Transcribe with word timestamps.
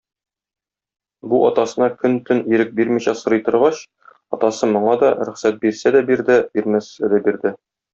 Бу 1.33 1.41
атасына 1.49 1.89
көн-төн 1.99 2.41
ирек 2.55 2.73
бирмичә 2.81 3.15
сорый 3.21 3.45
торгач, 3.51 3.85
атасы 4.41 4.73
моңа 4.75 4.99
да 5.07 5.15
рөхсәт 5.31 5.65
бирсә 5.67 5.97
дә 5.99 6.07
бирде, 6.13 6.43
бирмәсә 6.59 7.17
дә 7.17 7.27
бирде. 7.33 7.59